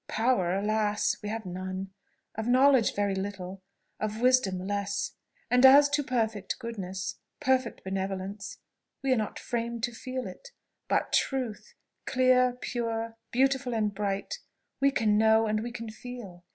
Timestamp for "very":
2.95-3.13